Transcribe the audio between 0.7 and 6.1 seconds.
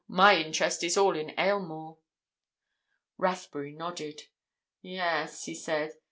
is all in Aylmore." Rathbury nodded. "Yes," he said.